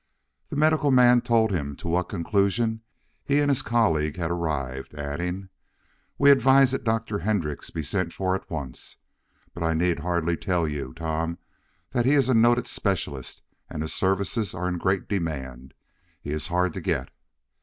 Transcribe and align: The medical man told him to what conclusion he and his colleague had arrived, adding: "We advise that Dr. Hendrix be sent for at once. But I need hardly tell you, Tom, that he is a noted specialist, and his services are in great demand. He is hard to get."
The 0.49 0.55
medical 0.55 0.89
man 0.89 1.21
told 1.21 1.51
him 1.51 1.75
to 1.75 1.87
what 1.87 2.09
conclusion 2.09 2.81
he 3.23 3.39
and 3.39 3.51
his 3.51 3.61
colleague 3.61 4.15
had 4.17 4.31
arrived, 4.31 4.95
adding: 4.95 5.49
"We 6.17 6.31
advise 6.31 6.71
that 6.71 6.83
Dr. 6.83 7.19
Hendrix 7.19 7.69
be 7.69 7.83
sent 7.83 8.11
for 8.11 8.33
at 8.33 8.49
once. 8.49 8.97
But 9.53 9.61
I 9.61 9.75
need 9.75 9.99
hardly 9.99 10.37
tell 10.37 10.67
you, 10.67 10.95
Tom, 10.95 11.37
that 11.91 12.07
he 12.07 12.13
is 12.13 12.29
a 12.29 12.33
noted 12.33 12.65
specialist, 12.65 13.43
and 13.69 13.83
his 13.83 13.93
services 13.93 14.55
are 14.55 14.67
in 14.67 14.79
great 14.79 15.07
demand. 15.07 15.75
He 16.19 16.31
is 16.31 16.47
hard 16.47 16.73
to 16.73 16.81
get." 16.81 17.09